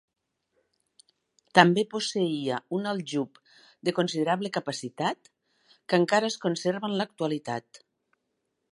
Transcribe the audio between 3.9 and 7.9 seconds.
considerable capacitat que encara es conserva en l'actualitat.